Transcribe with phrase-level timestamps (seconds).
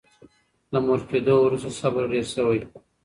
[0.71, 2.59] له مور کېدو وروسته صبر ډېر شوی.